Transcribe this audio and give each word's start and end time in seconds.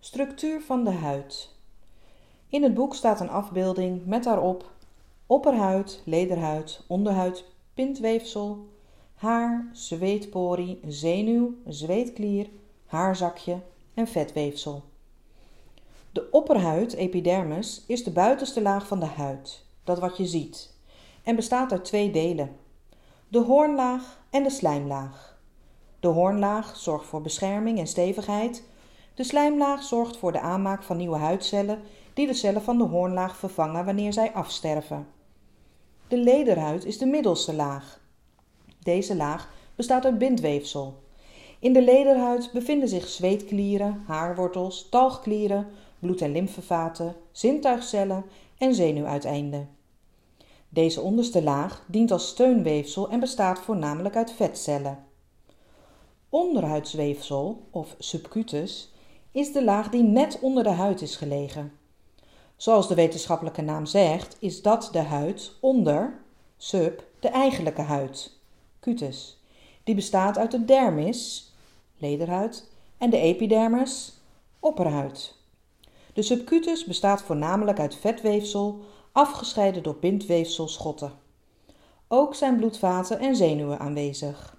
Structuur 0.00 0.60
van 0.60 0.84
de 0.84 0.90
huid. 0.90 1.54
In 2.48 2.62
het 2.62 2.74
boek 2.74 2.94
staat 2.94 3.20
een 3.20 3.30
afbeelding 3.30 4.06
met 4.06 4.24
daarop 4.24 4.70
opperhuid, 5.26 6.02
lederhuid, 6.04 6.84
onderhuid, 6.86 7.44
pintweefsel, 7.74 8.68
haar, 9.14 9.70
zweetporie, 9.72 10.80
zenuw, 10.86 11.54
zweetklier, 11.66 12.48
haarzakje 12.86 13.60
en 13.94 14.06
vetweefsel. 14.06 14.82
De 16.10 16.30
opperhuid, 16.30 16.92
epidermis, 16.92 17.84
is 17.86 18.04
de 18.04 18.10
buitenste 18.10 18.62
laag 18.62 18.86
van 18.86 19.00
de 19.00 19.06
huid, 19.06 19.64
dat 19.84 19.98
wat 19.98 20.16
je 20.16 20.26
ziet, 20.26 20.74
en 21.22 21.36
bestaat 21.36 21.72
uit 21.72 21.84
twee 21.84 22.10
delen: 22.10 22.56
de 23.28 23.38
hoornlaag 23.38 24.20
en 24.30 24.42
de 24.42 24.50
slijmlaag. 24.50 25.38
De 26.00 26.08
hoornlaag 26.08 26.76
zorgt 26.76 27.06
voor 27.06 27.22
bescherming 27.22 27.78
en 27.78 27.86
stevigheid. 27.86 28.62
De 29.18 29.24
slijmlaag 29.24 29.82
zorgt 29.82 30.16
voor 30.16 30.32
de 30.32 30.40
aanmaak 30.40 30.82
van 30.82 30.96
nieuwe 30.96 31.16
huidcellen 31.16 31.80
die 32.14 32.26
de 32.26 32.34
cellen 32.34 32.62
van 32.62 32.78
de 32.78 32.84
hoornlaag 32.84 33.36
vervangen 33.36 33.84
wanneer 33.84 34.12
zij 34.12 34.32
afsterven. 34.32 35.06
De 36.08 36.16
lederhuid 36.16 36.84
is 36.84 36.98
de 36.98 37.06
middelste 37.06 37.54
laag. 37.54 38.00
Deze 38.82 39.16
laag 39.16 39.52
bestaat 39.74 40.04
uit 40.04 40.18
bindweefsel. 40.18 41.02
In 41.58 41.72
de 41.72 41.82
lederhuid 41.82 42.50
bevinden 42.52 42.88
zich 42.88 43.08
zweetklieren, 43.08 44.02
haarwortels, 44.06 44.88
talgklieren, 44.88 45.66
bloed- 45.98 46.20
en 46.20 46.32
lymfevaten, 46.32 47.16
zintuigcellen 47.32 48.24
en 48.58 48.74
zenuwuiteinden. 48.74 49.68
Deze 50.68 51.00
onderste 51.00 51.42
laag 51.42 51.84
dient 51.86 52.10
als 52.10 52.28
steunweefsel 52.28 53.08
en 53.10 53.20
bestaat 53.20 53.58
voornamelijk 53.58 54.16
uit 54.16 54.32
vetcellen. 54.32 55.04
Onderhuidsweefsel, 56.28 57.66
of 57.70 57.94
subcutus, 57.98 58.92
is 59.38 59.52
de 59.52 59.64
laag 59.64 59.88
die 59.88 60.02
net 60.02 60.38
onder 60.40 60.62
de 60.62 60.70
huid 60.70 61.02
is 61.02 61.16
gelegen. 61.16 61.72
Zoals 62.56 62.88
de 62.88 62.94
wetenschappelijke 62.94 63.62
naam 63.62 63.86
zegt, 63.86 64.36
is 64.40 64.62
dat 64.62 64.88
de 64.92 64.98
huid 64.98 65.52
onder, 65.60 66.20
sub, 66.56 67.04
de 67.20 67.28
eigenlijke 67.28 67.80
huid, 67.80 68.32
cutus. 68.80 69.42
Die 69.84 69.94
bestaat 69.94 70.38
uit 70.38 70.50
de 70.50 70.64
dermis, 70.64 71.52
lederhuid, 71.98 72.70
en 72.98 73.10
de 73.10 73.18
epidermis, 73.18 74.20
opperhuid. 74.60 75.34
De 76.12 76.22
subcutus 76.22 76.84
bestaat 76.84 77.22
voornamelijk 77.22 77.78
uit 77.80 77.94
vetweefsel, 77.96 78.80
afgescheiden 79.12 79.82
door 79.82 79.96
bindweefsel 80.00 80.68
schotten. 80.68 81.12
Ook 82.08 82.34
zijn 82.34 82.56
bloedvaten 82.56 83.18
en 83.18 83.36
zenuwen 83.36 83.78
aanwezig. 83.78 84.57